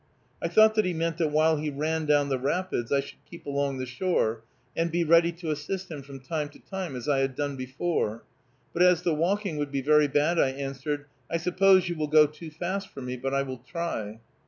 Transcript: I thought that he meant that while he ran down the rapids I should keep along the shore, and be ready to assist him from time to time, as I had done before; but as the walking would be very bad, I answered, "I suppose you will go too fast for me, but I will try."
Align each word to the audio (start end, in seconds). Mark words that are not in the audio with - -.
I 0.41 0.47
thought 0.47 0.73
that 0.73 0.85
he 0.85 0.95
meant 0.95 1.17
that 1.19 1.27
while 1.29 1.57
he 1.57 1.69
ran 1.69 2.07
down 2.07 2.29
the 2.29 2.39
rapids 2.39 2.91
I 2.91 3.01
should 3.01 3.23
keep 3.29 3.45
along 3.45 3.77
the 3.77 3.85
shore, 3.85 4.41
and 4.75 4.91
be 4.91 5.03
ready 5.03 5.31
to 5.33 5.51
assist 5.51 5.91
him 5.91 6.01
from 6.01 6.21
time 6.21 6.49
to 6.49 6.59
time, 6.59 6.95
as 6.95 7.07
I 7.07 7.19
had 7.19 7.35
done 7.35 7.55
before; 7.55 8.23
but 8.73 8.81
as 8.81 9.03
the 9.03 9.13
walking 9.13 9.57
would 9.57 9.71
be 9.71 9.83
very 9.83 10.07
bad, 10.07 10.39
I 10.39 10.49
answered, 10.49 11.05
"I 11.29 11.37
suppose 11.37 11.87
you 11.87 11.95
will 11.95 12.07
go 12.07 12.25
too 12.25 12.49
fast 12.49 12.89
for 12.89 13.01
me, 13.03 13.15
but 13.15 13.35
I 13.35 13.43
will 13.43 13.59
try." 13.59 14.19